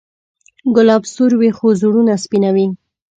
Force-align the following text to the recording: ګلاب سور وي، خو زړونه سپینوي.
ګلاب 0.75 1.03
سور 1.13 1.31
وي، 1.39 1.49
خو 1.57 1.67
زړونه 1.81 2.13
سپینوي. 2.23 2.67